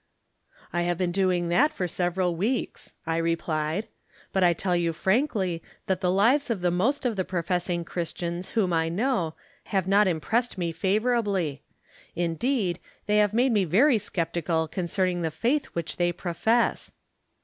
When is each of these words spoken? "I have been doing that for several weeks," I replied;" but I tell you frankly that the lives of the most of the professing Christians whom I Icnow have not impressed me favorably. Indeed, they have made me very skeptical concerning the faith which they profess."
"I 0.73 0.81
have 0.81 0.97
been 0.97 1.11
doing 1.11 1.49
that 1.49 1.71
for 1.71 1.87
several 1.87 2.35
weeks," 2.35 2.95
I 3.05 3.17
replied;" 3.17 3.87
but 4.33 4.43
I 4.43 4.51
tell 4.53 4.75
you 4.75 4.93
frankly 4.93 5.61
that 5.85 6.01
the 6.01 6.09
lives 6.09 6.49
of 6.49 6.61
the 6.61 6.71
most 6.71 7.05
of 7.05 7.17
the 7.17 7.23
professing 7.23 7.85
Christians 7.85 8.49
whom 8.57 8.73
I 8.73 8.89
Icnow 8.89 9.33
have 9.65 9.87
not 9.87 10.07
impressed 10.07 10.57
me 10.57 10.71
favorably. 10.71 11.61
Indeed, 12.15 12.79
they 13.05 13.17
have 13.17 13.31
made 13.35 13.51
me 13.51 13.63
very 13.63 13.99
skeptical 13.99 14.67
concerning 14.67 15.21
the 15.21 15.29
faith 15.29 15.67
which 15.73 15.97
they 15.97 16.11
profess." 16.11 16.91